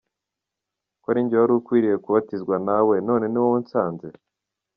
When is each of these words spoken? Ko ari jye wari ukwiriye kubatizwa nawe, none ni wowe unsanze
Ko 1.01 1.07
ari 1.11 1.21
jye 1.29 1.37
wari 1.41 1.53
ukwiriye 1.59 1.97
kubatizwa 2.03 2.55
nawe, 2.67 2.95
none 3.07 3.25
ni 3.29 3.37
wowe 3.41 3.55
unsanze 3.61 4.07